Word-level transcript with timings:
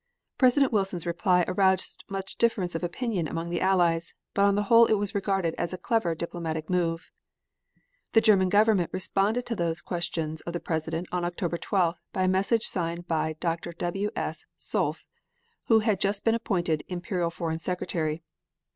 President 0.39 0.73
Wilson's 0.73 1.05
reply 1.05 1.45
aroused 1.47 2.03
much 2.09 2.35
difference 2.37 2.73
of 2.73 2.83
opinion 2.83 3.27
among 3.27 3.51
the 3.51 3.61
Allies, 3.61 4.15
but 4.33 4.45
on 4.45 4.55
the 4.55 4.63
whole 4.63 4.87
was 4.97 5.13
regarded 5.13 5.53
as 5.59 5.73
a 5.73 5.77
clever 5.77 6.15
diplomatic 6.15 6.71
move. 6.71 7.11
The 8.13 8.21
German 8.21 8.49
Government 8.49 8.89
responded 8.91 9.45
to 9.45 9.55
these 9.55 9.79
questions 9.79 10.41
of 10.41 10.53
the 10.53 10.59
President 10.59 11.07
on 11.11 11.23
October 11.23 11.59
12th, 11.59 11.99
by 12.13 12.23
a 12.23 12.27
message 12.27 12.63
signed 12.65 13.07
by 13.07 13.33
Dr. 13.33 13.73
W. 13.73 14.09
S. 14.15 14.47
Solf, 14.57 15.05
who 15.67 15.81
had 15.81 16.01
just 16.01 16.23
been 16.25 16.33
appointed 16.33 16.83
Imperial 16.87 17.29
Foreign 17.29 17.59
Secretary. 17.59 18.23